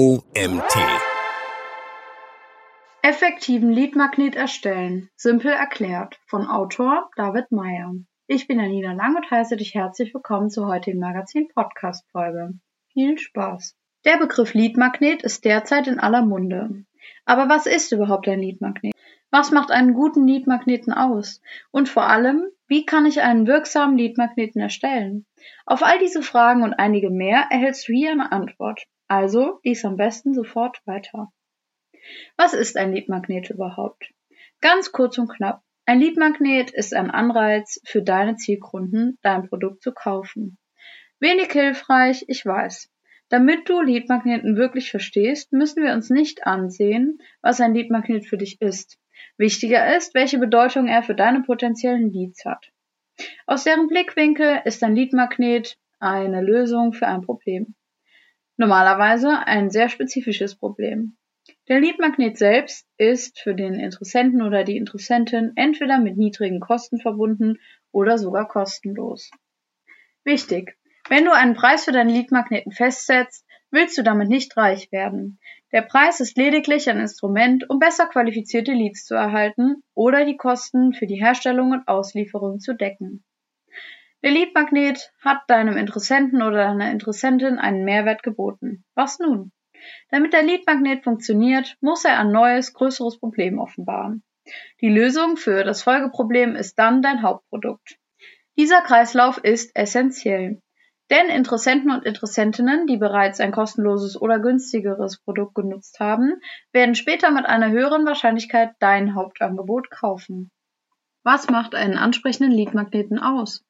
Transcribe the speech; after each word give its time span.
OMT. 0.00 0.78
Effektiven 3.02 3.70
Leadmagnet 3.70 4.34
erstellen. 4.34 5.10
Simpel 5.14 5.52
erklärt. 5.52 6.18
Von 6.24 6.46
Autor 6.46 7.10
David 7.16 7.52
Meyer. 7.52 7.92
Ich 8.26 8.48
bin 8.48 8.58
Janina 8.60 8.94
Lang 8.94 9.16
und 9.16 9.30
heiße 9.30 9.58
dich 9.58 9.74
herzlich 9.74 10.14
willkommen 10.14 10.48
zur 10.48 10.68
heutigen 10.68 11.00
Magazin-Podcast-Folge. 11.00 12.54
Viel 12.94 13.18
Spaß! 13.18 13.76
Der 14.06 14.16
Begriff 14.16 14.54
Leadmagnet 14.54 15.22
ist 15.22 15.44
derzeit 15.44 15.86
in 15.86 16.00
aller 16.00 16.22
Munde. 16.22 16.86
Aber 17.26 17.50
was 17.50 17.66
ist 17.66 17.92
überhaupt 17.92 18.26
ein 18.26 18.40
Leadmagnet? 18.40 18.94
Was 19.30 19.50
macht 19.50 19.70
einen 19.70 19.92
guten 19.92 20.26
Leadmagneten 20.26 20.94
aus? 20.94 21.42
Und 21.72 21.90
vor 21.90 22.04
allem, 22.04 22.46
wie 22.68 22.86
kann 22.86 23.04
ich 23.04 23.20
einen 23.20 23.46
wirksamen 23.46 23.98
Leadmagneten 23.98 24.62
erstellen? 24.62 25.26
Auf 25.66 25.82
all 25.82 25.98
diese 25.98 26.22
Fragen 26.22 26.62
und 26.62 26.72
einige 26.72 27.10
mehr 27.10 27.48
erhältst 27.50 27.86
du 27.86 27.92
hier 27.92 28.12
eine 28.12 28.32
Antwort. 28.32 28.86
Also 29.10 29.58
lies 29.64 29.84
am 29.84 29.96
besten 29.96 30.34
sofort 30.34 30.80
weiter. 30.86 31.32
Was 32.36 32.54
ist 32.54 32.76
ein 32.76 32.92
Leadmagnet 32.92 33.50
überhaupt? 33.50 34.14
Ganz 34.60 34.92
kurz 34.92 35.18
und 35.18 35.26
knapp. 35.26 35.64
Ein 35.84 35.98
Leadmagnet 35.98 36.70
ist 36.70 36.94
ein 36.94 37.10
Anreiz 37.10 37.80
für 37.84 38.02
deine 38.02 38.36
Zielkunden, 38.36 39.18
dein 39.22 39.48
Produkt 39.48 39.82
zu 39.82 39.90
kaufen. 39.90 40.58
Wenig 41.18 41.50
hilfreich, 41.50 42.24
ich 42.28 42.46
weiß. 42.46 42.88
Damit 43.28 43.68
du 43.68 43.80
Leadmagneten 43.80 44.56
wirklich 44.56 44.92
verstehst, 44.92 45.52
müssen 45.52 45.82
wir 45.82 45.92
uns 45.92 46.10
nicht 46.10 46.46
ansehen, 46.46 47.18
was 47.42 47.60
ein 47.60 47.74
Leadmagnet 47.74 48.26
für 48.26 48.38
dich 48.38 48.60
ist. 48.60 48.96
Wichtiger 49.36 49.96
ist, 49.96 50.14
welche 50.14 50.38
Bedeutung 50.38 50.86
er 50.86 51.02
für 51.02 51.16
deine 51.16 51.42
potenziellen 51.42 52.12
Leads 52.12 52.44
hat. 52.44 52.70
Aus 53.46 53.64
deren 53.64 53.88
Blickwinkel 53.88 54.60
ist 54.66 54.84
ein 54.84 54.94
Leadmagnet 54.94 55.78
eine 55.98 56.42
Lösung 56.42 56.92
für 56.92 57.08
ein 57.08 57.22
Problem. 57.22 57.74
Normalerweise 58.60 59.38
ein 59.46 59.70
sehr 59.70 59.88
spezifisches 59.88 60.54
Problem. 60.54 61.16
Der 61.68 61.80
Leadmagnet 61.80 62.36
selbst 62.36 62.86
ist 62.98 63.40
für 63.40 63.54
den 63.54 63.80
Interessenten 63.80 64.42
oder 64.42 64.64
die 64.64 64.76
Interessentin 64.76 65.52
entweder 65.56 65.98
mit 65.98 66.18
niedrigen 66.18 66.60
Kosten 66.60 67.00
verbunden 67.00 67.58
oder 67.90 68.18
sogar 68.18 68.46
kostenlos. 68.48 69.30
Wichtig. 70.24 70.76
Wenn 71.08 71.24
du 71.24 71.34
einen 71.34 71.54
Preis 71.54 71.86
für 71.86 71.92
deinen 71.92 72.10
Leadmagneten 72.10 72.70
festsetzt, 72.70 73.46
willst 73.70 73.96
du 73.96 74.02
damit 74.02 74.28
nicht 74.28 74.54
reich 74.58 74.92
werden. 74.92 75.40
Der 75.72 75.80
Preis 75.80 76.20
ist 76.20 76.36
lediglich 76.36 76.90
ein 76.90 77.00
Instrument, 77.00 77.64
um 77.70 77.78
besser 77.78 78.08
qualifizierte 78.08 78.72
Leads 78.72 79.06
zu 79.06 79.14
erhalten 79.14 79.82
oder 79.94 80.26
die 80.26 80.36
Kosten 80.36 80.92
für 80.92 81.06
die 81.06 81.18
Herstellung 81.18 81.72
und 81.72 81.88
Auslieferung 81.88 82.60
zu 82.60 82.74
decken. 82.74 83.24
Der 84.22 84.32
Leadmagnet 84.32 85.12
hat 85.22 85.38
deinem 85.48 85.78
Interessenten 85.78 86.42
oder 86.42 86.58
deiner 86.58 86.90
Interessentin 86.90 87.58
einen 87.58 87.84
Mehrwert 87.84 88.22
geboten. 88.22 88.84
Was 88.94 89.18
nun? 89.18 89.50
Damit 90.10 90.34
der 90.34 90.42
Leadmagnet 90.42 91.04
funktioniert, 91.04 91.76
muss 91.80 92.04
er 92.04 92.18
ein 92.18 92.30
neues, 92.30 92.74
größeres 92.74 93.18
Problem 93.18 93.58
offenbaren. 93.58 94.22
Die 94.82 94.90
Lösung 94.90 95.36
für 95.38 95.64
das 95.64 95.82
Folgeproblem 95.82 96.54
ist 96.54 96.78
dann 96.78 97.00
dein 97.00 97.22
Hauptprodukt. 97.22 97.96
Dieser 98.58 98.82
Kreislauf 98.82 99.38
ist 99.38 99.74
essentiell. 99.74 100.60
Denn 101.10 101.28
Interessenten 101.28 101.90
und 101.90 102.04
Interessentinnen, 102.04 102.86
die 102.86 102.98
bereits 102.98 103.40
ein 103.40 103.52
kostenloses 103.52 104.20
oder 104.20 104.38
günstigeres 104.38 105.18
Produkt 105.22 105.54
genutzt 105.54 105.98
haben, 105.98 106.34
werden 106.72 106.94
später 106.94 107.30
mit 107.30 107.46
einer 107.46 107.70
höheren 107.70 108.04
Wahrscheinlichkeit 108.04 108.72
dein 108.80 109.14
Hauptangebot 109.14 109.90
kaufen. 109.90 110.50
Was 111.24 111.48
macht 111.48 111.74
einen 111.74 111.96
ansprechenden 111.96 112.52
Leadmagneten 112.52 113.18
aus? 113.18 113.64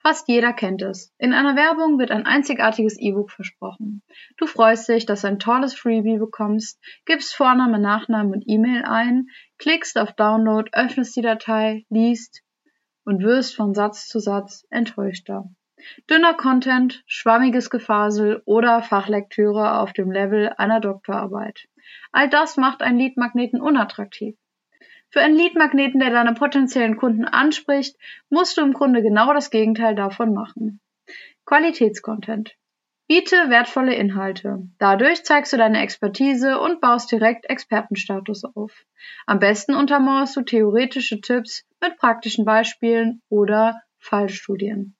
Fast 0.00 0.28
jeder 0.28 0.52
kennt 0.52 0.82
es. 0.82 1.14
In 1.18 1.32
einer 1.32 1.56
Werbung 1.56 1.98
wird 1.98 2.10
ein 2.10 2.26
einzigartiges 2.26 2.98
E-Book 2.98 3.30
versprochen. 3.30 4.02
Du 4.36 4.46
freust 4.46 4.88
dich, 4.88 5.06
dass 5.06 5.22
du 5.22 5.28
ein 5.28 5.38
tolles 5.38 5.74
Freebie 5.74 6.18
bekommst, 6.18 6.80
gibst 7.04 7.34
Vorname, 7.34 7.78
Nachname 7.78 8.32
und 8.32 8.44
E-Mail 8.46 8.84
ein, 8.84 9.26
klickst 9.58 9.98
auf 9.98 10.12
Download, 10.12 10.68
öffnest 10.72 11.16
die 11.16 11.22
Datei, 11.22 11.84
liest 11.88 12.42
und 13.04 13.22
wirst 13.22 13.56
von 13.56 13.74
Satz 13.74 14.08
zu 14.08 14.18
Satz 14.18 14.66
enttäuschter. 14.70 15.50
Dünner 16.08 16.34
Content, 16.34 17.02
schwammiges 17.06 17.68
Gefasel 17.68 18.42
oder 18.44 18.82
Fachlektüre 18.82 19.78
auf 19.78 19.92
dem 19.92 20.12
Level 20.12 20.52
einer 20.56 20.80
Doktorarbeit. 20.80 21.66
All 22.12 22.28
das 22.28 22.56
macht 22.56 22.82
einen 22.82 22.98
Leadmagneten 22.98 23.60
unattraktiv. 23.60 24.36
Für 25.12 25.20
einen 25.20 25.36
Leadmagneten, 25.36 26.00
der 26.00 26.10
deine 26.10 26.32
potenziellen 26.32 26.96
Kunden 26.96 27.26
anspricht, 27.26 27.96
musst 28.30 28.56
du 28.56 28.62
im 28.62 28.72
Grunde 28.72 29.02
genau 29.02 29.34
das 29.34 29.50
Gegenteil 29.50 29.94
davon 29.94 30.32
machen. 30.32 30.80
Qualitätscontent. 31.44 32.56
Biete 33.08 33.50
wertvolle 33.50 33.94
Inhalte. 33.94 34.66
Dadurch 34.78 35.22
zeigst 35.22 35.52
du 35.52 35.58
deine 35.58 35.82
Expertise 35.82 36.58
und 36.58 36.80
baust 36.80 37.12
direkt 37.12 37.44
Expertenstatus 37.50 38.44
auf. 38.44 38.72
Am 39.26 39.38
besten 39.38 39.74
untermauerst 39.74 40.34
du 40.34 40.42
theoretische 40.42 41.20
Tipps 41.20 41.66
mit 41.82 41.98
praktischen 41.98 42.46
Beispielen 42.46 43.20
oder 43.28 43.82
Fallstudien. 43.98 44.96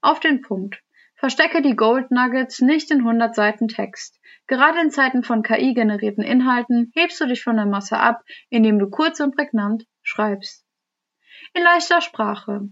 Auf 0.00 0.20
den 0.20 0.40
Punkt. 0.40 0.80
Verstecke 1.18 1.62
die 1.62 1.74
Gold 1.74 2.12
Nuggets 2.12 2.60
nicht 2.60 2.92
in 2.92 2.98
100 2.98 3.34
Seiten 3.34 3.66
Text. 3.66 4.20
Gerade 4.46 4.80
in 4.80 4.92
Zeiten 4.92 5.24
von 5.24 5.42
KI-generierten 5.42 6.22
Inhalten 6.22 6.92
hebst 6.94 7.20
du 7.20 7.26
dich 7.26 7.42
von 7.42 7.56
der 7.56 7.66
Masse 7.66 7.98
ab, 7.98 8.22
indem 8.50 8.78
du 8.78 8.88
kurz 8.88 9.18
und 9.18 9.34
prägnant 9.34 9.84
schreibst. 10.02 10.64
In 11.54 11.64
leichter 11.64 12.02
Sprache. 12.02 12.68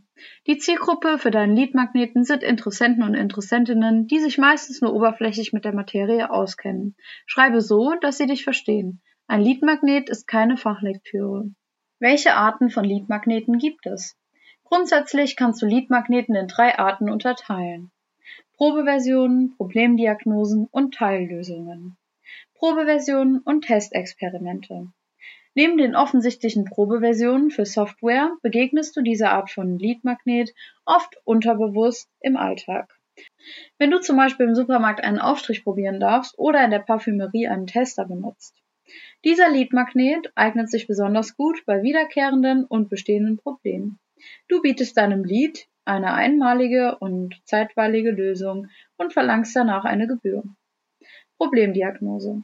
Die 0.47 0.59
Zielgruppe 0.59 1.19
für 1.19 1.33
deinen 1.33 1.57
Leadmagneten 1.57 2.23
sind 2.23 2.45
Interessenten 2.45 3.03
und 3.03 3.15
Interessentinnen, 3.15 4.07
die 4.07 4.21
sich 4.21 4.39
meistens 4.39 4.81
nur 4.81 4.95
oberflächlich 4.95 5.53
mit 5.53 5.65
der 5.65 5.75
Materie 5.75 6.31
auskennen. 6.31 6.95
Schreibe 7.27 7.61
so, 7.61 7.95
dass 8.01 8.17
sie 8.17 8.27
dich 8.27 8.45
verstehen. 8.45 9.03
Ein 9.27 9.41
Leadmagnet 9.41 10.09
ist 10.09 10.29
keine 10.29 10.57
Fachlektüre. 10.57 11.51
Welche 11.99 12.35
Arten 12.35 12.71
von 12.71 12.85
Leadmagneten 12.85 13.59
gibt 13.59 13.87
es? 13.87 14.17
Grundsätzlich 14.63 15.35
kannst 15.35 15.63
du 15.63 15.67
Leadmagneten 15.67 16.37
in 16.37 16.47
drei 16.47 16.79
Arten 16.79 17.11
unterteilen. 17.11 17.91
Probeversionen, 18.57 19.55
Problemdiagnosen 19.59 20.67
und 20.71 20.95
Teillösungen. 20.95 21.99
Probeversionen 22.55 23.41
und 23.41 23.67
Testexperimente. 23.67 24.87
Neben 25.55 25.77
den 25.77 25.95
offensichtlichen 25.95 26.65
Probeversionen 26.65 27.51
für 27.51 27.67
Software 27.67 28.35
begegnest 28.41 28.97
du 28.97 29.03
dieser 29.03 29.33
Art 29.33 29.51
von 29.51 29.79
Leadmagnet 29.79 30.55
oft 30.87 31.19
unterbewusst 31.25 32.11
im 32.21 32.39
Alltag. 32.39 32.99
Wenn 33.77 33.91
du 33.91 34.01
zum 34.01 34.17
Beispiel 34.17 34.47
im 34.47 34.55
Supermarkt 34.55 35.05
einen 35.05 35.19
Aufstrich 35.19 35.63
probieren 35.63 36.01
darfst 36.01 36.39
oder 36.39 36.65
in 36.65 36.71
der 36.71 36.79
Parfümerie 36.79 37.49
einen 37.49 37.67
Tester 37.67 38.07
benutzt. 38.07 38.55
Dieser 39.23 39.51
Leadmagnet 39.51 40.33
eignet 40.35 40.71
sich 40.71 40.87
besonders 40.87 41.37
gut 41.37 41.63
bei 41.67 41.83
wiederkehrenden 41.83 42.65
und 42.65 42.89
bestehenden 42.89 43.37
Problemen. 43.37 43.99
Du 44.49 44.63
bietest 44.63 44.97
deinem 44.97 45.25
Lead 45.25 45.69
eine 45.87 46.15
einmalige 46.15 46.97
und 46.99 47.41
zeitweilige 47.45 48.11
Lösung 48.11 48.69
und 48.97 49.13
verlangst 49.13 49.55
danach 49.57 49.85
eine 49.85 50.07
Gebühr. 50.07 50.43
Problemdiagnose. 51.39 52.43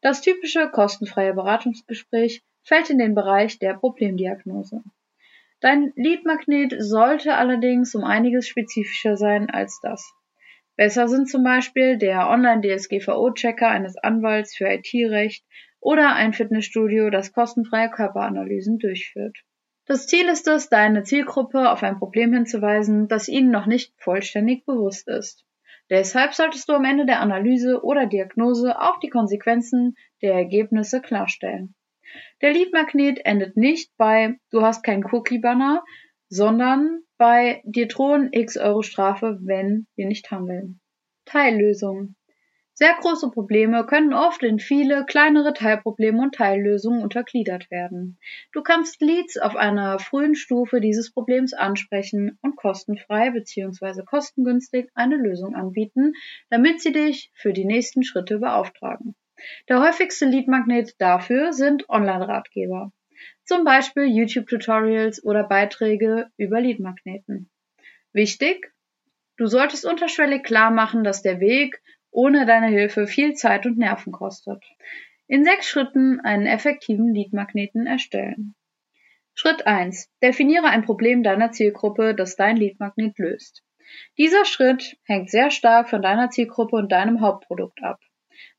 Das 0.00 0.20
typische 0.20 0.68
kostenfreie 0.70 1.34
Beratungsgespräch 1.34 2.42
fällt 2.62 2.90
in 2.90 2.98
den 2.98 3.14
Bereich 3.14 3.58
der 3.58 3.74
Problemdiagnose. 3.74 4.82
Dein 5.60 5.92
Leadmagnet 5.96 6.74
sollte 6.78 7.36
allerdings 7.36 7.94
um 7.94 8.04
einiges 8.04 8.46
spezifischer 8.46 9.16
sein 9.16 9.48
als 9.48 9.80
das. 9.80 10.12
Besser 10.76 11.08
sind 11.08 11.28
zum 11.28 11.44
Beispiel 11.44 11.96
der 11.96 12.28
Online-DSGVO-Checker 12.28 13.68
eines 13.68 13.96
Anwalts 13.96 14.56
für 14.56 14.68
IT-Recht 14.68 15.44
oder 15.80 16.14
ein 16.14 16.32
Fitnessstudio, 16.32 17.10
das 17.10 17.32
kostenfreie 17.32 17.90
Körperanalysen 17.90 18.78
durchführt. 18.78 19.38
Das 19.86 20.06
Ziel 20.06 20.28
ist 20.28 20.48
es, 20.48 20.70
deine 20.70 21.02
Zielgruppe 21.02 21.70
auf 21.70 21.82
ein 21.82 21.98
Problem 21.98 22.32
hinzuweisen, 22.32 23.06
das 23.06 23.28
ihnen 23.28 23.50
noch 23.50 23.66
nicht 23.66 23.92
vollständig 23.98 24.64
bewusst 24.64 25.08
ist. 25.08 25.44
Deshalb 25.90 26.32
solltest 26.32 26.68
du 26.68 26.72
am 26.72 26.84
Ende 26.84 27.04
der 27.04 27.20
Analyse 27.20 27.84
oder 27.84 28.06
Diagnose 28.06 28.80
auch 28.80 28.98
die 29.00 29.10
Konsequenzen 29.10 29.94
der 30.22 30.32
Ergebnisse 30.32 31.02
klarstellen. 31.02 31.74
Der 32.40 32.52
Leadmagnet 32.52 33.20
endet 33.24 33.56
nicht 33.56 33.90
bei 33.98 34.36
du 34.50 34.62
hast 34.62 34.82
keinen 34.82 35.04
Cookie-Banner, 35.04 35.84
sondern 36.28 37.02
bei 37.18 37.62
dir 37.64 37.86
drohen 37.86 38.32
x 38.32 38.56
Euro 38.56 38.82
Strafe, 38.82 39.38
wenn 39.42 39.86
wir 39.94 40.06
nicht 40.06 40.30
handeln. 40.30 40.80
Teillösung. 41.26 42.16
Sehr 42.76 42.96
große 43.00 43.30
Probleme 43.30 43.86
können 43.86 44.12
oft 44.12 44.42
in 44.42 44.58
viele 44.58 45.06
kleinere 45.06 45.54
Teilprobleme 45.54 46.20
und 46.20 46.34
Teillösungen 46.34 47.04
untergliedert 47.04 47.70
werden. 47.70 48.18
Du 48.50 48.64
kannst 48.64 49.00
Leads 49.00 49.38
auf 49.38 49.54
einer 49.54 50.00
frühen 50.00 50.34
Stufe 50.34 50.80
dieses 50.80 51.12
Problems 51.12 51.52
ansprechen 51.52 52.36
und 52.42 52.56
kostenfrei 52.56 53.30
bzw. 53.30 54.02
kostengünstig 54.02 54.90
eine 54.94 55.14
Lösung 55.14 55.54
anbieten, 55.54 56.14
damit 56.50 56.80
sie 56.80 56.90
dich 56.90 57.30
für 57.34 57.52
die 57.52 57.64
nächsten 57.64 58.02
Schritte 58.02 58.40
beauftragen. 58.40 59.14
Der 59.68 59.80
häufigste 59.80 60.26
Leadmagnet 60.26 61.00
dafür 61.00 61.52
sind 61.52 61.88
Online-Ratgeber, 61.88 62.90
zum 63.44 63.62
Beispiel 63.62 64.06
YouTube-Tutorials 64.06 65.22
oder 65.22 65.44
Beiträge 65.44 66.26
über 66.36 66.60
Leadmagneten. 66.60 67.48
Wichtig, 68.12 68.72
du 69.36 69.46
solltest 69.46 69.86
unterschwellig 69.86 70.42
klar 70.42 70.72
machen, 70.72 71.04
dass 71.04 71.22
der 71.22 71.38
Weg 71.38 71.80
ohne 72.14 72.46
deine 72.46 72.68
Hilfe 72.68 73.06
viel 73.06 73.34
Zeit 73.34 73.66
und 73.66 73.76
Nerven 73.76 74.12
kostet. 74.12 74.62
In 75.26 75.44
sechs 75.44 75.66
Schritten 75.66 76.20
einen 76.20 76.46
effektiven 76.46 77.12
Leadmagneten 77.12 77.86
erstellen. 77.86 78.54
Schritt 79.34 79.66
1. 79.66 80.10
Definiere 80.22 80.68
ein 80.68 80.84
Problem 80.84 81.24
deiner 81.24 81.50
Zielgruppe, 81.50 82.14
das 82.14 82.36
dein 82.36 82.56
Leadmagnet 82.56 83.18
löst. 83.18 83.64
Dieser 84.16 84.44
Schritt 84.44 84.96
hängt 85.04 85.28
sehr 85.28 85.50
stark 85.50 85.90
von 85.90 86.02
deiner 86.02 86.30
Zielgruppe 86.30 86.76
und 86.76 86.92
deinem 86.92 87.20
Hauptprodukt 87.20 87.82
ab. 87.82 87.98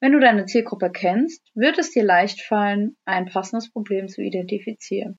Wenn 0.02 0.12
du 0.12 0.20
deine 0.20 0.46
Zielgruppe 0.46 0.92
kennst, 0.92 1.50
wird 1.56 1.78
es 1.78 1.92
dir 1.92 2.04
leicht 2.04 2.42
fallen, 2.42 2.98
ein 3.06 3.26
passendes 3.26 3.72
Problem 3.72 4.10
zu 4.10 4.22
identifizieren. 4.22 5.18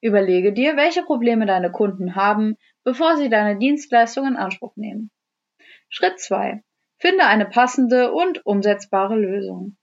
Überlege 0.00 0.52
dir, 0.52 0.76
welche 0.76 1.02
Probleme 1.02 1.46
deine 1.46 1.72
Kunden 1.72 2.14
haben, 2.14 2.56
bevor 2.84 3.16
sie 3.16 3.30
deine 3.30 3.58
Dienstleistung 3.58 4.26
in 4.26 4.36
Anspruch 4.36 4.76
nehmen. 4.76 5.10
Schritt 5.88 6.20
2. 6.20 6.62
Finde 6.98 7.26
eine 7.26 7.46
passende 7.46 8.12
und 8.12 8.44
umsetzbare 8.44 9.16
Lösung. 9.16 9.76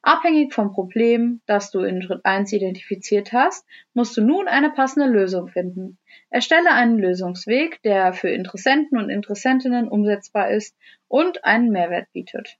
Abhängig 0.00 0.52
vom 0.52 0.72
Problem, 0.72 1.42
das 1.46 1.70
du 1.70 1.80
in 1.80 2.02
Schritt 2.02 2.24
1 2.24 2.52
identifiziert 2.52 3.32
hast, 3.32 3.64
musst 3.94 4.16
du 4.16 4.20
nun 4.20 4.48
eine 4.48 4.70
passende 4.70 5.08
Lösung 5.08 5.46
finden. 5.46 5.98
Erstelle 6.28 6.72
einen 6.72 6.98
Lösungsweg, 6.98 7.80
der 7.82 8.12
für 8.12 8.30
Interessenten 8.30 8.98
und 8.98 9.10
Interessentinnen 9.10 9.86
umsetzbar 9.86 10.50
ist 10.50 10.76
und 11.06 11.44
einen 11.44 11.70
Mehrwert 11.70 12.10
bietet. 12.12 12.58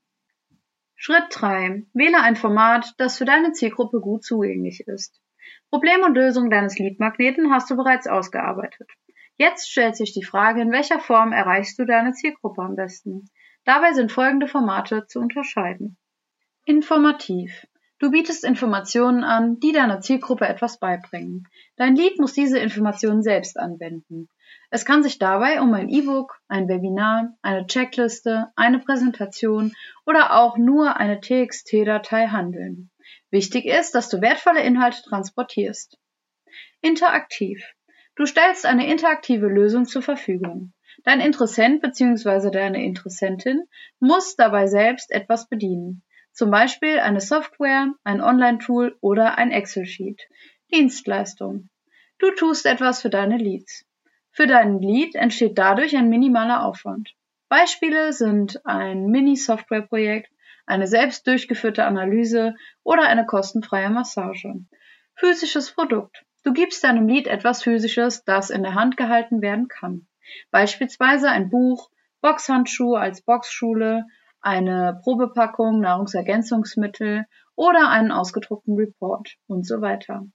Schritt 0.95 1.25
3. 1.31 1.83
Wähle 1.95 2.21
ein 2.21 2.37
Format, 2.37 2.95
das 2.99 3.19
für 3.19 3.25
deine 3.25 3.51
Zielgruppe 3.53 4.01
gut 4.01 4.23
zugänglich 4.23 4.87
ist. 4.87 5.21
Problem 5.69 6.03
und 6.03 6.15
Lösung 6.15 6.49
deines 6.49 6.79
Leadmagneten 6.79 7.51
hast 7.51 7.69
du 7.71 7.77
bereits 7.77 8.07
ausgearbeitet. 8.07 8.89
Jetzt 9.43 9.73
stellt 9.73 9.97
sich 9.97 10.13
die 10.13 10.23
Frage, 10.23 10.63
in 10.63 10.71
welcher 10.71 11.01
Form 11.01 11.33
erreichst 11.33 11.77
du 11.77 11.85
deine 11.85 12.13
Zielgruppe 12.13 12.63
am 12.63 12.77
besten. 12.77 13.29
Dabei 13.65 13.93
sind 13.93 14.13
folgende 14.13 14.47
Formate 14.47 15.09
zu 15.09 15.19
unterscheiden. 15.19 15.97
Informativ. 16.65 17.67
Du 17.99 18.13
bietest 18.13 18.45
Informationen 18.45 19.25
an, 19.25 19.59
die 19.59 19.73
deiner 19.73 20.01
Zielgruppe 20.01 20.47
etwas 20.47 20.79
beibringen. 20.79 21.49
Dein 21.75 21.97
Lied 21.97 22.21
muss 22.21 22.35
diese 22.35 22.61
Informationen 22.61 23.25
selbst 23.25 23.59
anwenden. 23.59 24.29
Es 24.71 24.85
kann 24.85 25.03
sich 25.03 25.19
dabei 25.19 25.61
um 25.61 25.75
ein 25.75 25.89
E-Book, 25.89 26.39
ein 26.47 26.69
Webinar, 26.69 27.37
eine 27.43 27.67
Checkliste, 27.67 28.53
eine 28.55 28.79
Präsentation 28.79 29.73
oder 30.07 30.37
auch 30.37 30.57
nur 30.57 30.99
eine 30.99 31.21
TXT-Datei 31.21 32.29
handeln. 32.29 32.93
Wichtig 33.33 33.65
ist, 33.65 33.97
dass 33.97 34.09
du 34.09 34.21
wertvolle 34.21 34.63
Inhalte 34.63 35.03
transportierst. 35.03 35.99
Interaktiv. 36.81 37.61
Du 38.17 38.27
stellst 38.27 38.67
eine 38.67 38.91
interaktive 38.91 39.47
Lösung 39.47 39.87
zur 39.87 40.03
Verfügung. 40.03 40.73
Dein 41.05 41.21
Interessent 41.21 41.83
bzw. 41.83 42.51
deine 42.51 42.85
Interessentin 42.85 43.65
muss 44.01 44.37
dabei 44.37 44.67
selbst 44.67 45.11
etwas 45.11 45.49
bedienen 45.49 46.03
zum 46.33 46.51
Beispiel 46.51 46.99
eine 46.99 47.21
Software, 47.21 47.93
ein 48.05 48.23
Online-Tool 48.23 48.97
oder 49.01 49.37
ein 49.37 49.51
Excel-Sheet. 49.51 50.23
Dienstleistung. 50.73 51.69
Du 52.19 52.31
tust 52.31 52.65
etwas 52.65 53.03
für 53.03 53.11
deine 53.11 53.37
Leads. 53.37 53.85
Für 54.31 54.47
deinen 54.47 54.81
Lead 54.81 55.15
entsteht 55.15 55.59
dadurch 55.59 55.95
ein 55.95 56.09
minimaler 56.09 56.65
Aufwand. 56.65 57.15
Beispiele 57.51 58.15
sind 58.15 58.65
ein 58.65 59.09
Mini-Software-Projekt, 59.09 60.31
eine 60.65 60.87
selbst 60.87 61.27
durchgeführte 61.27 61.85
Analyse 61.85 62.55
oder 62.83 63.03
eine 63.03 63.27
kostenfreie 63.27 63.91
Massage. 63.91 64.55
Physisches 65.17 65.73
Produkt. 65.73 66.25
Du 66.45 66.53
gibst 66.53 66.83
deinem 66.83 67.07
Lead 67.07 67.29
etwas 67.29 67.63
Physisches, 67.63 68.25
das 68.25 68.51
in 68.51 68.63
der 68.63 68.75
Hand 68.75 68.97
gehalten 68.97 69.43
werden 69.43 69.69
kann. 69.69 70.09
Beispielsweise 70.51 71.29
ein 71.29 71.51
Buch, 71.51 71.91
Boxhandschuhe 72.21 72.99
als 72.99 73.23
Boxschule 73.23 74.07
eine 74.41 75.01
Probepackung 75.03 75.81
Nahrungsergänzungsmittel 75.81 77.27
oder 77.55 77.91
einen 77.91 78.11
ausgedruckten 78.11 78.77
Report 78.77 79.37
und 79.47 79.65
so 79.65 79.81
weiter. 79.81 80.27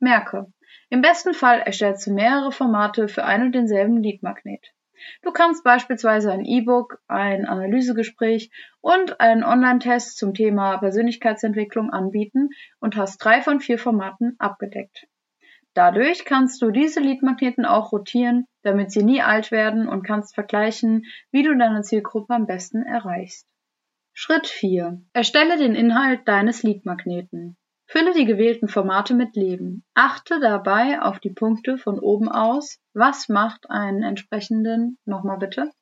Merke, 0.00 0.52
im 0.90 1.00
besten 1.00 1.32
Fall 1.32 1.60
erstellst 1.60 2.06
du 2.06 2.12
mehrere 2.12 2.52
Formate 2.52 3.08
für 3.08 3.24
ein 3.24 3.42
und 3.42 3.52
denselben 3.52 4.02
Leadmagnet. 4.02 4.74
Du 5.22 5.32
kannst 5.32 5.64
beispielsweise 5.64 6.30
ein 6.30 6.44
E-Book, 6.44 7.00
ein 7.08 7.46
Analysegespräch 7.46 8.50
und 8.80 9.20
einen 9.20 9.44
Online-Test 9.44 10.18
zum 10.18 10.34
Thema 10.34 10.76
Persönlichkeitsentwicklung 10.78 11.90
anbieten 11.90 12.50
und 12.80 12.96
hast 12.96 13.18
drei 13.24 13.40
von 13.40 13.60
vier 13.60 13.78
Formaten 13.78 14.36
abgedeckt. 14.38 15.06
Dadurch 15.74 16.24
kannst 16.24 16.62
du 16.62 16.70
diese 16.70 17.00
Leadmagneten 17.00 17.66
auch 17.66 17.90
rotieren, 17.90 18.46
damit 18.62 18.92
sie 18.92 19.02
nie 19.02 19.22
alt 19.22 19.50
werden 19.50 19.88
und 19.88 20.04
kannst 20.04 20.34
vergleichen, 20.34 21.04
wie 21.32 21.42
du 21.42 21.56
deine 21.56 21.82
Zielgruppe 21.82 22.32
am 22.32 22.46
besten 22.46 22.82
erreichst. 22.82 23.46
Schritt 24.12 24.46
4. 24.46 25.02
Erstelle 25.12 25.58
den 25.58 25.74
Inhalt 25.74 26.28
deines 26.28 26.62
Leadmagneten. 26.62 27.56
Fülle 27.86 28.12
die 28.14 28.24
gewählten 28.24 28.68
Formate 28.68 29.14
mit 29.14 29.34
Leben. 29.34 29.84
Achte 29.94 30.38
dabei 30.38 31.02
auf 31.02 31.18
die 31.18 31.32
Punkte 31.32 31.76
von 31.76 31.98
oben 31.98 32.28
aus. 32.28 32.78
Was 32.94 33.28
macht 33.28 33.68
einen 33.68 34.04
entsprechenden, 34.04 34.98
nochmal 35.04 35.38
bitte. 35.38 35.72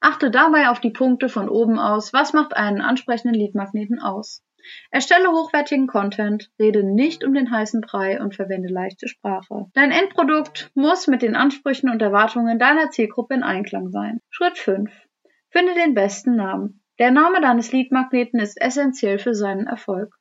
Achte 0.00 0.30
dabei 0.30 0.70
auf 0.70 0.80
die 0.80 0.90
Punkte 0.90 1.28
von 1.28 1.50
oben 1.50 1.78
aus. 1.78 2.14
Was 2.14 2.32
macht 2.32 2.56
einen 2.56 2.80
ansprechenden 2.80 3.38
Leadmagneten 3.38 4.00
aus? 4.00 4.42
Erstelle 4.90 5.30
hochwertigen 5.30 5.86
Content, 5.86 6.50
rede 6.58 6.82
nicht 6.82 7.24
um 7.24 7.34
den 7.34 7.50
heißen 7.50 7.80
Brei 7.80 8.20
und 8.20 8.34
verwende 8.34 8.68
leichte 8.68 9.08
Sprache. 9.08 9.66
Dein 9.74 9.90
Endprodukt 9.90 10.70
muss 10.74 11.06
mit 11.06 11.22
den 11.22 11.36
Ansprüchen 11.36 11.90
und 11.90 12.02
Erwartungen 12.02 12.58
deiner 12.58 12.90
Zielgruppe 12.90 13.34
in 13.34 13.42
Einklang 13.42 13.90
sein. 13.90 14.20
Schritt 14.30 14.58
5. 14.58 14.90
Finde 15.50 15.74
den 15.74 15.94
besten 15.94 16.36
Namen. 16.36 16.82
Der 16.98 17.10
Name 17.10 17.40
deines 17.40 17.72
Leadmagneten 17.72 18.40
ist 18.40 18.60
essentiell 18.60 19.18
für 19.18 19.34
seinen 19.34 19.66
Erfolg. 19.66 20.14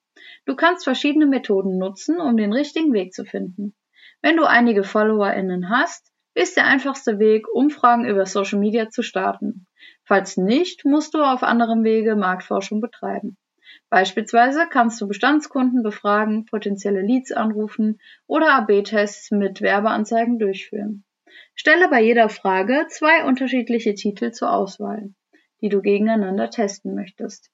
Du 0.46 0.56
kannst 0.56 0.84
verschiedene 0.84 1.26
Methoden 1.26 1.78
nutzen, 1.78 2.20
um 2.20 2.38
den 2.38 2.54
richtigen 2.54 2.94
Weg 2.94 3.14
zu 3.14 3.26
finden. 3.26 3.76
Wenn 4.22 4.38
du 4.38 4.46
einige 4.46 4.84
FollowerInnen 4.84 5.70
hast, 5.70 6.12
ist 6.34 6.58
der 6.58 6.66
einfachste 6.66 7.20
Weg, 7.20 7.48
Umfragen 7.54 8.06
über 8.06 8.26
Social 8.26 8.60
Media 8.60 8.90
zu 8.90 9.02
starten. 9.02 9.68
Falls 10.06 10.38
nicht, 10.38 10.86
musst 10.86 11.14
du 11.14 11.22
auf 11.22 11.44
anderem 11.44 11.84
Wege 11.84 12.16
Marktforschung 12.16 12.82
betreiben. 12.82 13.38
Beispielsweise 13.90 14.68
kannst 14.70 15.02
du 15.02 15.08
Bestandskunden 15.08 15.84
befragen, 15.84 16.46
potenzielle 16.46 17.02
Leads 17.02 17.32
anrufen 17.32 18.00
oder 18.28 18.54
AB-Tests 18.54 19.32
mit 19.32 19.62
Werbeanzeigen 19.62 20.40
durchführen. 20.40 21.04
Stelle 21.56 21.90
bei 21.90 22.02
jeder 22.02 22.30
Frage 22.30 22.86
zwei 22.90 23.26
unterschiedliche 23.26 23.96
Titel 23.96 24.32
zur 24.32 24.52
Auswahl 24.52 25.10
die 25.62 25.70
du 25.70 25.82
gegeneinander 25.82 26.50
testen 26.50 26.96
möchtest. 26.96 27.50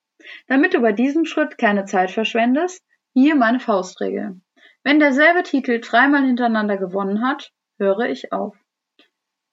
Damit 0.48 0.74
du 0.74 0.82
bei 0.82 0.92
diesem 0.92 1.26
Schritt 1.26 1.58
keine 1.58 1.86
Zeit 1.86 2.12
verschwendest, 2.12 2.84
hier 3.14 3.36
meine 3.36 3.60
Faustregel. 3.60 4.42
Wenn 4.84 5.00
derselbe 5.00 5.44
Titel 5.44 5.80
dreimal 5.80 6.26
hintereinander 6.26 6.78
gewonnen 6.78 7.28
hat, 7.28 7.52
höre 7.80 8.10
ich 8.10 8.32
auf. 8.32 8.56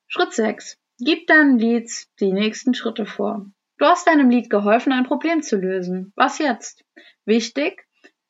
Schritt 0.07 0.33
6. 0.33 0.79
Gib 0.99 1.27
deinen 1.27 1.59
Leads 1.59 2.13
die 2.21 2.33
nächsten 2.33 2.75
Schritte 2.75 3.07
vor. 3.07 3.47
Du 3.79 3.87
hast 3.87 4.07
deinem 4.07 4.31
Lied 4.31 4.51
geholfen, 4.51 4.93
ein 4.93 5.05
Problem 5.05 5.43
zu 5.43 5.57
lösen. 5.57 6.13
Was 6.17 6.39
jetzt? 6.39 6.85
Wichtig, 7.25 7.85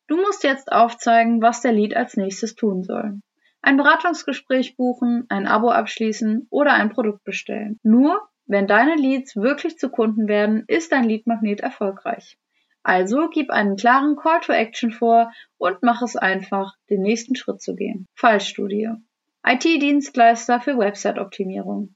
du 0.07 0.17
musst 0.17 0.45
jetzt 0.45 0.73
aufzeigen, 0.73 1.43
was 1.43 1.61
der 1.61 1.73
Lied 1.73 1.95
als 1.97 2.17
nächstes 2.17 2.55
tun 2.55 2.83
soll. 2.83 3.21
Ein 3.61 3.77
Beratungsgespräch 3.77 4.77
buchen, 4.77 5.27
ein 5.29 5.47
Abo 5.47 5.71
abschließen 5.71 6.49
oder 6.51 6.73
ein 6.73 6.91
Produkt 6.91 7.23
bestellen. 7.25 7.79
Nur 7.83 8.21
wenn 8.47 8.67
deine 8.67 8.97
Leads 8.97 9.37
wirklich 9.37 9.79
zu 9.79 9.89
Kunden 9.89 10.27
werden, 10.27 10.65
ist 10.67 10.91
dein 10.91 11.05
Leadmagnet 11.05 11.61
erfolgreich. 11.61 12.39
Also 12.83 13.29
gib 13.29 13.51
einen 13.51 13.77
klaren 13.77 14.17
Call 14.17 14.41
to 14.41 14.53
Action 14.53 14.91
vor 14.91 15.33
und 15.59 15.83
mach 15.83 16.03
es 16.03 16.17
einfach, 16.17 16.75
den 16.91 17.03
nächsten 17.03 17.37
Schritt 17.37 17.63
zu 17.63 17.77
gehen. 17.77 18.09
Fallstudie. 18.17 18.91
IT-Dienstleister 19.47 20.61
für 20.61 20.77
Website-Optimierung. 20.77 21.95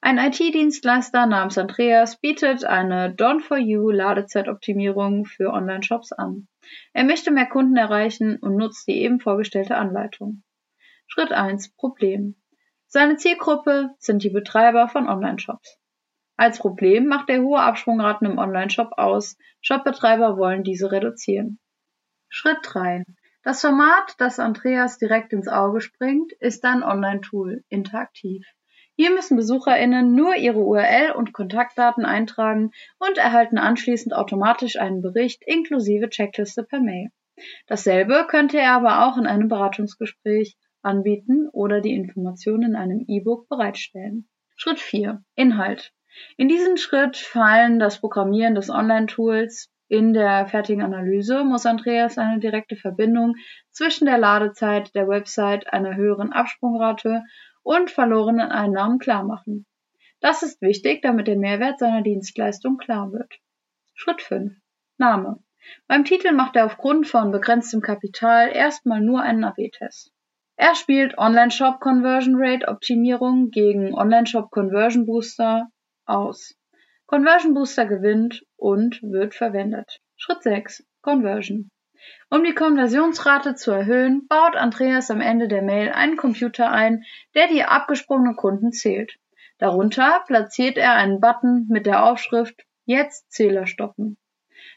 Ein 0.00 0.18
IT-Dienstleister 0.18 1.26
namens 1.26 1.58
Andreas 1.58 2.20
bietet 2.20 2.64
eine 2.64 3.14
Done-for-You 3.14 3.90
Ladezeit-Optimierung 3.90 5.24
für 5.24 5.52
Online-Shops 5.52 6.12
an. 6.12 6.48
Er 6.92 7.04
möchte 7.04 7.30
mehr 7.30 7.46
Kunden 7.46 7.76
erreichen 7.76 8.36
und 8.36 8.56
nutzt 8.56 8.86
die 8.88 9.02
eben 9.02 9.20
vorgestellte 9.20 9.76
Anleitung. 9.76 10.42
Schritt 11.06 11.32
1. 11.32 11.74
Problem. 11.76 12.36
Seine 12.86 13.16
Zielgruppe 13.16 13.90
sind 13.98 14.22
die 14.22 14.30
Betreiber 14.30 14.88
von 14.88 15.08
Online-Shops. 15.08 15.78
Als 16.36 16.58
Problem 16.58 17.06
macht 17.06 17.28
er 17.28 17.42
hohe 17.42 17.60
Absprungraten 17.60 18.26
im 18.26 18.38
Onlineshop 18.38 18.92
aus. 18.96 19.36
Shopbetreiber 19.60 20.38
wollen 20.38 20.64
diese 20.64 20.90
reduzieren. 20.90 21.58
Schritt 22.30 22.58
3. 22.62 23.04
Das 23.42 23.60
Format, 23.60 24.14
das 24.18 24.38
Andreas 24.38 24.98
direkt 24.98 25.32
ins 25.32 25.48
Auge 25.48 25.80
springt, 25.80 26.32
ist 26.40 26.64
ein 26.64 26.82
Online-Tool, 26.82 27.64
interaktiv. 27.68 28.46
Hier 28.96 29.10
müssen 29.10 29.36
BesucherInnen 29.36 30.14
nur 30.14 30.36
ihre 30.36 30.58
URL 30.58 31.12
und 31.12 31.32
Kontaktdaten 31.32 32.04
eintragen 32.04 32.70
und 32.98 33.18
erhalten 33.18 33.58
anschließend 33.58 34.14
automatisch 34.14 34.76
einen 34.76 35.00
Bericht 35.00 35.42
inklusive 35.46 36.10
Checkliste 36.10 36.64
per 36.64 36.80
Mail. 36.80 37.08
Dasselbe 37.66 38.26
könnte 38.28 38.58
er 38.58 38.72
aber 38.72 39.06
auch 39.06 39.16
in 39.16 39.26
einem 39.26 39.48
Beratungsgespräch 39.48 40.56
anbieten 40.82 41.48
oder 41.52 41.80
die 41.80 41.94
Informationen 41.94 42.70
in 42.70 42.76
einem 42.76 43.04
E-Book 43.06 43.48
bereitstellen. 43.48 44.28
Schritt 44.56 44.80
4. 44.80 45.22
Inhalt. 45.36 45.92
In 46.36 46.48
diesen 46.48 46.76
Schritt 46.76 47.16
fallen 47.16 47.78
das 47.78 48.00
Programmieren 48.00 48.54
des 48.54 48.68
Online-Tools. 48.68 49.70
In 49.88 50.12
der 50.12 50.46
fertigen 50.46 50.82
Analyse 50.82 51.44
muss 51.44 51.66
Andreas 51.66 52.18
eine 52.18 52.40
direkte 52.40 52.76
Verbindung 52.76 53.34
zwischen 53.70 54.04
der 54.04 54.18
Ladezeit 54.18 54.94
der 54.94 55.08
Website, 55.08 55.72
einer 55.72 55.96
höheren 55.96 56.32
Absprungrate 56.32 57.22
und 57.70 57.88
verlorenen 57.88 58.50
Einnahmen 58.50 58.98
klarmachen. 58.98 59.64
Das 60.18 60.42
ist 60.42 60.60
wichtig, 60.60 61.02
damit 61.02 61.28
der 61.28 61.36
Mehrwert 61.36 61.78
seiner 61.78 62.02
Dienstleistung 62.02 62.78
klar 62.78 63.12
wird. 63.12 63.32
Schritt 63.94 64.22
5. 64.22 64.54
Name. 64.98 65.38
Beim 65.86 66.04
Titel 66.04 66.32
macht 66.32 66.56
er 66.56 66.66
aufgrund 66.66 67.06
von 67.06 67.30
begrenztem 67.30 67.80
Kapital 67.80 68.50
erstmal 68.52 69.00
nur 69.00 69.22
einen 69.22 69.44
AB-Test. 69.44 70.10
Er 70.56 70.74
spielt 70.74 71.16
Online-Shop 71.16 71.78
Conversion 71.78 72.34
Rate 72.38 72.66
Optimierung 72.66 73.50
gegen 73.50 73.94
Online-Shop 73.94 74.50
Conversion 74.50 75.06
Booster 75.06 75.68
aus. 76.06 76.56
Conversion 77.06 77.54
Booster 77.54 77.86
gewinnt 77.86 78.44
und 78.56 79.00
wird 79.00 79.36
verwendet. 79.36 80.00
Schritt 80.16 80.42
6. 80.42 80.84
Conversion. 81.02 81.70
Um 82.30 82.44
die 82.44 82.54
Konversionsrate 82.54 83.54
zu 83.54 83.72
erhöhen, 83.72 84.26
baut 84.28 84.56
Andreas 84.56 85.10
am 85.10 85.20
Ende 85.20 85.48
der 85.48 85.62
Mail 85.62 85.90
einen 85.90 86.16
Computer 86.16 86.70
ein, 86.70 87.04
der 87.34 87.48
die 87.48 87.64
abgesprungenen 87.64 88.36
Kunden 88.36 88.72
zählt. 88.72 89.18
Darunter 89.58 90.22
platziert 90.26 90.78
er 90.78 90.94
einen 90.94 91.20
Button 91.20 91.66
mit 91.68 91.86
der 91.86 92.04
Aufschrift 92.04 92.64
Jetzt 92.84 93.30
Zähler 93.30 93.66
stoppen. 93.66 94.16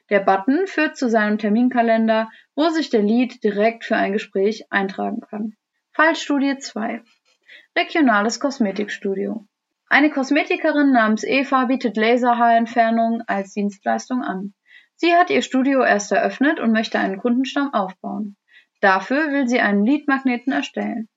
Der 0.10 0.20
Button 0.20 0.68
führt 0.68 0.98
zu 0.98 1.10
seinem 1.10 1.38
Terminkalender, 1.38 2.30
wo 2.56 2.70
sich 2.70 2.90
der 2.90 3.02
Lead 3.02 3.44
direkt 3.44 3.86
für 3.86 3.96
ein 3.96 4.14
Gespräch 4.14 4.66
eintragen 4.70 5.22
kann. 5.22 5.56
Fallstudie 5.94 6.58
2. 6.58 7.02
Regionales 7.78 8.40
Kosmetikstudio. 8.40 9.48
Eine 9.88 10.10
Kosmetikerin 10.10 10.92
namens 10.92 11.24
Eva 11.24 11.66
bietet 11.66 11.98
Laserhaarentfernung 11.98 13.22
als 13.28 13.54
Dienstleistung 13.54 14.22
an. 14.22 14.54
Sie 15.04 15.14
hat 15.14 15.30
ihr 15.30 15.42
Studio 15.42 15.84
erst 15.84 16.14
eröffnet 16.14 16.62
und 16.62 16.72
möchte 16.72 16.98
einen 16.98 17.18
Kundenstamm 17.18 17.74
aufbauen. 17.74 18.38
Dafür 18.80 19.34
will 19.34 19.50
sie 19.50 19.60
einen 19.60 19.86
Leadmagneten 19.86 20.54
erstellen. 20.54 21.10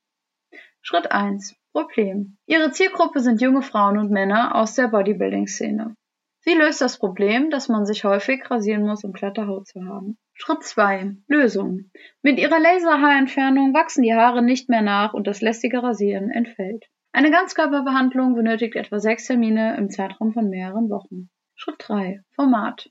Schritt 0.81 1.13
1. 1.13 1.55
Problem. 1.71 2.37
Ihre 2.47 2.71
Zielgruppe 2.71 3.21
sind 3.21 3.39
junge 3.39 3.61
Frauen 3.61 3.97
und 3.97 4.11
Männer 4.11 4.55
aus 4.55 4.75
der 4.75 4.89
Bodybuilding-Szene. 4.89 5.95
Sie 6.41 6.53
löst 6.53 6.81
das 6.81 6.99
Problem, 6.99 7.49
dass 7.49 7.69
man 7.69 7.85
sich 7.85 8.03
häufig 8.03 8.51
rasieren 8.51 8.85
muss, 8.85 9.05
um 9.05 9.13
glatte 9.13 9.47
Haut 9.47 9.67
zu 9.67 9.85
haben. 9.85 10.17
Schritt 10.33 10.63
2. 10.63 11.15
Lösung. 11.29 11.89
Mit 12.21 12.39
ihrer 12.39 12.59
Laserhaarentfernung 12.59 13.73
wachsen 13.73 14.03
die 14.03 14.13
Haare 14.13 14.41
nicht 14.41 14.67
mehr 14.67 14.81
nach 14.81 15.13
und 15.13 15.27
das 15.27 15.39
lästige 15.39 15.81
Rasieren 15.81 16.29
entfällt. 16.29 16.83
Eine 17.13 17.31
Ganzkörperbehandlung 17.31 18.35
benötigt 18.35 18.75
etwa 18.75 18.99
sechs 18.99 19.27
Termine 19.27 19.77
im 19.77 19.89
Zeitraum 19.89 20.33
von 20.33 20.49
mehreren 20.49 20.89
Wochen. 20.89 21.29
Schritt 21.55 21.77
3. 21.79 22.19
Format. 22.35 22.89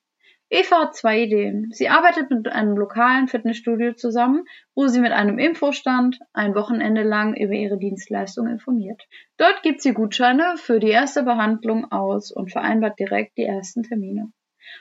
Eva 0.56 0.84
hat 0.84 0.96
zwei 0.96 1.20
Ideen. 1.20 1.68
Sie 1.70 1.90
arbeitet 1.90 2.30
mit 2.30 2.48
einem 2.48 2.78
lokalen 2.78 3.28
Fitnessstudio 3.28 3.92
zusammen, 3.92 4.46
wo 4.74 4.86
sie 4.86 5.00
mit 5.00 5.12
einem 5.12 5.38
Infostand 5.38 6.18
ein 6.32 6.54
Wochenende 6.54 7.02
lang 7.02 7.36
über 7.36 7.52
ihre 7.52 7.76
Dienstleistung 7.76 8.46
informiert. 8.46 9.06
Dort 9.36 9.62
gibt 9.62 9.82
sie 9.82 9.92
Gutscheine 9.92 10.54
für 10.56 10.80
die 10.80 10.88
erste 10.88 11.24
Behandlung 11.24 11.92
aus 11.92 12.32
und 12.32 12.50
vereinbart 12.50 12.98
direkt 12.98 13.36
die 13.36 13.44
ersten 13.44 13.82
Termine. 13.82 14.32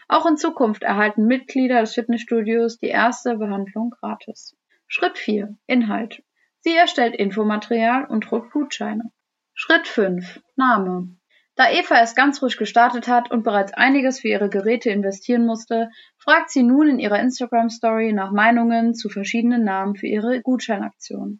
Auch 0.07 0.25
in 0.25 0.37
Zukunft 0.37 0.83
erhalten 0.83 1.25
Mitglieder 1.25 1.81
des 1.81 1.93
Fitnessstudios 1.93 2.77
die 2.77 2.87
erste 2.87 3.35
Behandlung 3.35 3.89
gratis. 3.99 4.55
Schritt 4.87 5.17
4. 5.17 5.57
Inhalt. 5.67 6.23
Sie 6.61 6.73
erstellt 6.73 7.15
Infomaterial 7.15 8.05
und 8.05 8.31
druckt 8.31 8.53
Gutscheine. 8.53 9.11
Schritt 9.53 9.89
5. 9.89 10.41
Name. 10.55 11.17
Da 11.55 11.71
Eva 11.71 11.97
erst 11.97 12.17
ganz 12.17 12.39
frisch 12.39 12.57
gestartet 12.57 13.07
hat 13.07 13.31
und 13.31 13.43
bereits 13.43 13.73
einiges 13.73 14.19
für 14.19 14.27
ihre 14.27 14.49
Geräte 14.49 14.89
investieren 14.89 15.45
musste, 15.45 15.89
fragt 16.17 16.49
sie 16.49 16.63
nun 16.63 16.89
in 16.89 16.99
ihrer 16.99 17.19
Instagram-Story 17.19 18.11
nach 18.11 18.31
Meinungen 18.31 18.93
zu 18.93 19.07
verschiedenen 19.07 19.63
Namen 19.63 19.95
für 19.95 20.07
ihre 20.07 20.41
Gutscheinaktion. 20.41 21.39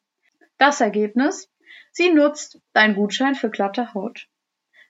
Das 0.58 0.80
Ergebnis? 0.80 1.52
Sie 1.92 2.12
nutzt 2.12 2.62
Dein 2.72 2.96
Gutschein 2.96 3.36
für 3.36 3.50
glatte 3.50 3.94
Haut. 3.94 4.28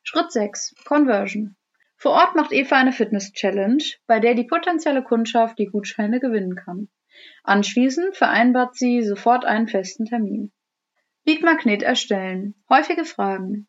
Schritt 0.03 0.31
6. 0.31 0.75
Conversion. 0.85 1.55
Vor 1.97 2.11
Ort 2.11 2.35
macht 2.35 2.51
Eva 2.51 2.75
eine 2.75 2.91
Fitness-Challenge, 2.91 3.83
bei 4.05 4.19
der 4.19 4.35
die 4.35 4.43
potenzielle 4.43 5.03
Kundschaft 5.03 5.57
die 5.57 5.65
Gutscheine 5.65 6.19
gewinnen 6.19 6.55
kann. 6.55 6.89
Anschließend 7.43 8.15
vereinbart 8.15 8.75
sie 8.75 9.01
sofort 9.01 9.45
einen 9.45 9.67
festen 9.67 10.05
Termin. 10.05 10.51
Leadmagnet 11.23 11.81
erstellen. 11.81 12.53
Häufige 12.69 13.05
Fragen. 13.05 13.67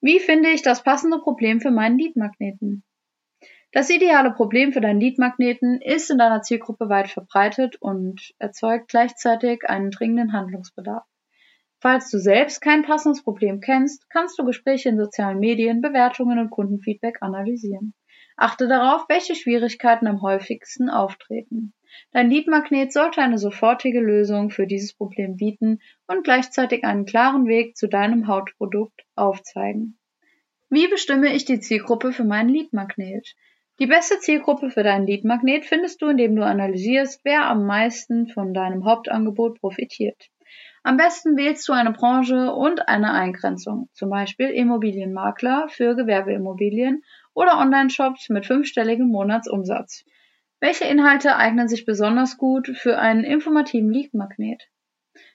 Wie 0.00 0.20
finde 0.20 0.50
ich 0.50 0.62
das 0.62 0.82
passende 0.82 1.18
Problem 1.18 1.60
für 1.60 1.70
meinen 1.70 1.98
Leadmagneten? 1.98 2.84
Das 3.72 3.90
ideale 3.90 4.30
Problem 4.30 4.72
für 4.72 4.80
deinen 4.80 5.00
Leadmagneten 5.00 5.80
ist 5.80 6.10
in 6.10 6.18
deiner 6.18 6.42
Zielgruppe 6.42 6.88
weit 6.88 7.08
verbreitet 7.08 7.76
und 7.80 8.34
erzeugt 8.38 8.88
gleichzeitig 8.88 9.68
einen 9.68 9.90
dringenden 9.90 10.32
Handlungsbedarf. 10.32 11.04
Falls 11.80 12.10
du 12.10 12.18
selbst 12.18 12.60
kein 12.60 12.82
passendes 12.82 13.22
Problem 13.22 13.60
kennst, 13.60 14.08
kannst 14.08 14.38
du 14.38 14.44
Gespräche 14.44 14.88
in 14.88 14.98
sozialen 14.98 15.38
Medien, 15.38 15.82
Bewertungen 15.82 16.38
und 16.38 16.50
Kundenfeedback 16.50 17.18
analysieren. 17.20 17.94
Achte 18.36 18.66
darauf, 18.68 19.06
welche 19.08 19.34
Schwierigkeiten 19.34 20.06
am 20.06 20.22
häufigsten 20.22 20.88
auftreten. 20.90 21.74
Dein 22.12 22.30
Leadmagnet 22.30 22.92
sollte 22.92 23.22
eine 23.22 23.38
sofortige 23.38 24.00
Lösung 24.00 24.50
für 24.50 24.66
dieses 24.66 24.94
Problem 24.94 25.36
bieten 25.36 25.80
und 26.06 26.24
gleichzeitig 26.24 26.84
einen 26.84 27.04
klaren 27.04 27.46
Weg 27.46 27.76
zu 27.76 27.88
deinem 27.88 28.26
Hauptprodukt 28.26 29.02
aufzeigen. 29.14 29.98
Wie 30.68 30.88
bestimme 30.88 31.32
ich 31.34 31.44
die 31.44 31.60
Zielgruppe 31.60 32.12
für 32.12 32.24
meinen 32.24 32.48
Leadmagnet? 32.48 33.34
Die 33.78 33.86
beste 33.86 34.18
Zielgruppe 34.18 34.70
für 34.70 34.82
deinen 34.82 35.06
Leadmagnet 35.06 35.64
findest 35.64 36.00
du, 36.00 36.08
indem 36.08 36.34
du 36.34 36.44
analysierst, 36.44 37.20
wer 37.24 37.48
am 37.48 37.66
meisten 37.66 38.26
von 38.28 38.54
deinem 38.54 38.84
Hauptangebot 38.84 39.60
profitiert. 39.60 40.30
Am 40.82 40.96
besten 40.96 41.36
wählst 41.36 41.68
du 41.68 41.72
eine 41.72 41.92
Branche 41.92 42.52
und 42.52 42.88
eine 42.88 43.12
Eingrenzung, 43.12 43.88
zum 43.92 44.08
Beispiel 44.08 44.46
Immobilienmakler 44.50 45.68
für 45.68 45.94
Gewerbeimmobilien 45.94 47.02
oder 47.34 47.58
Online-Shops 47.58 48.28
mit 48.28 48.46
fünfstelligem 48.46 49.08
Monatsumsatz. 49.08 50.04
Welche 50.60 50.84
Inhalte 50.84 51.36
eignen 51.36 51.68
sich 51.68 51.84
besonders 51.84 52.38
gut 52.38 52.68
für 52.76 52.98
einen 52.98 53.24
informativen 53.24 53.90
Leadmagnet? 53.90 54.62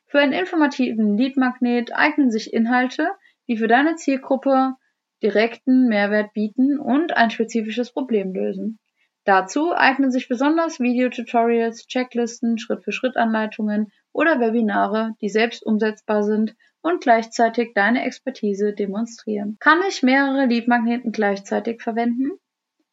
Für 0.08 0.20
einen 0.20 0.34
informativen 0.34 1.18
Leadmagnet 1.18 1.96
eignen 1.96 2.32
sich 2.32 2.54
Inhalte, 2.54 3.12
die 3.48 3.58
für 3.58 3.68
deine 3.68 3.96
Zielgruppe 3.96 4.76
direkten 5.22 5.88
Mehrwert 5.88 6.34
bieten 6.34 6.80
und 6.80 7.16
ein 7.16 7.30
spezifisches 7.30 7.94
Problem 7.94 8.34
lösen. 8.34 8.80
Dazu 9.24 9.74
eignen 9.74 10.12
sich 10.12 10.28
besonders 10.28 10.80
Videotutorials, 10.80 11.86
Checklisten, 11.86 12.58
Schritt-für-Schritt-Anleitungen 12.58 13.92
oder 14.12 14.40
Webinare, 14.40 15.14
die 15.22 15.30
selbst 15.30 15.64
umsetzbar 15.64 16.24
sind 16.24 16.56
und 16.82 17.02
gleichzeitig 17.04 17.74
deine 17.76 18.04
Expertise 18.04 18.74
demonstrieren. 18.74 19.58
Kann 19.60 19.80
ich 19.88 20.02
mehrere 20.02 20.48
Leadmagneten 20.48 21.12
gleichzeitig 21.12 21.84
verwenden? 21.84 22.32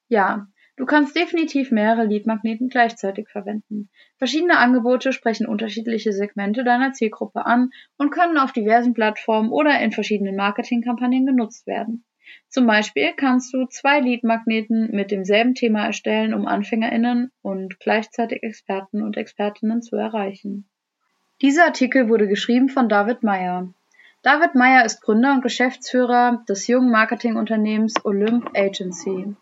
Ja, 0.08 0.48
Du 0.78 0.86
kannst 0.86 1.16
definitiv 1.16 1.72
mehrere 1.72 2.04
Leadmagneten 2.04 2.68
gleichzeitig 2.68 3.28
verwenden. 3.28 3.88
Verschiedene 4.16 4.58
Angebote 4.58 5.12
sprechen 5.12 5.48
unterschiedliche 5.48 6.12
Segmente 6.12 6.62
deiner 6.62 6.92
Zielgruppe 6.92 7.44
an 7.44 7.70
und 7.96 8.12
können 8.12 8.38
auf 8.38 8.52
diversen 8.52 8.94
Plattformen 8.94 9.50
oder 9.50 9.80
in 9.80 9.90
verschiedenen 9.90 10.36
Marketingkampagnen 10.36 11.26
genutzt 11.26 11.66
werden. 11.66 12.04
Zum 12.48 12.68
Beispiel 12.68 13.12
kannst 13.16 13.52
du 13.52 13.66
zwei 13.66 13.98
Leadmagneten 13.98 14.90
mit 14.92 15.10
demselben 15.10 15.54
Thema 15.54 15.84
erstellen, 15.84 16.32
um 16.32 16.46
AnfängerInnen 16.46 17.32
und 17.42 17.80
gleichzeitig 17.80 18.44
Experten 18.44 19.02
und 19.02 19.16
Expertinnen 19.16 19.82
zu 19.82 19.96
erreichen. 19.96 20.68
Dieser 21.42 21.64
Artikel 21.64 22.08
wurde 22.08 22.28
geschrieben 22.28 22.68
von 22.68 22.88
David 22.88 23.24
Meyer. 23.24 23.74
David 24.22 24.54
Meyer 24.54 24.84
ist 24.84 25.00
Gründer 25.02 25.32
und 25.32 25.42
Geschäftsführer 25.42 26.44
des 26.48 26.68
jungen 26.68 26.92
Marketingunternehmens 26.92 27.94
Olymp 28.04 28.56
Agency. 28.56 29.34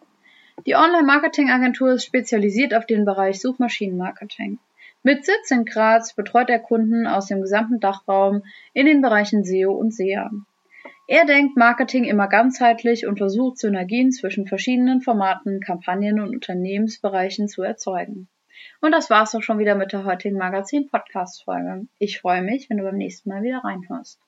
Die 0.64 0.74
Online-Marketing-Agentur 0.74 1.92
ist 1.92 2.06
spezialisiert 2.06 2.74
auf 2.74 2.86
den 2.86 3.04
Bereich 3.04 3.40
Suchmaschinenmarketing. 3.40 4.58
Mit 5.02 5.26
Sitz 5.26 5.50
in 5.50 5.66
Graz 5.66 6.14
betreut 6.14 6.48
er 6.48 6.58
Kunden 6.58 7.06
aus 7.06 7.26
dem 7.26 7.42
gesamten 7.42 7.78
Dachraum 7.78 8.42
in 8.72 8.86
den 8.86 9.02
Bereichen 9.02 9.44
SEO 9.44 9.72
und 9.72 9.94
SEA. 9.94 10.30
Er 11.08 11.26
denkt 11.26 11.56
Marketing 11.56 12.04
immer 12.04 12.26
ganzheitlich 12.26 13.06
und 13.06 13.18
versucht 13.18 13.58
Synergien 13.58 14.10
zwischen 14.10 14.46
verschiedenen 14.46 15.02
Formaten, 15.02 15.60
Kampagnen 15.60 16.20
und 16.20 16.34
Unternehmensbereichen 16.34 17.48
zu 17.48 17.62
erzeugen. 17.62 18.26
Und 18.80 18.92
das 18.92 19.10
war's 19.10 19.34
auch 19.34 19.42
schon 19.42 19.58
wieder 19.58 19.74
mit 19.74 19.92
der 19.92 20.04
heutigen 20.04 20.38
Magazin-Podcast-Folge. 20.38 21.86
Ich 21.98 22.18
freue 22.18 22.42
mich, 22.42 22.68
wenn 22.70 22.78
du 22.78 22.84
beim 22.84 22.96
nächsten 22.96 23.28
Mal 23.28 23.42
wieder 23.42 23.58
reinhörst. 23.62 24.18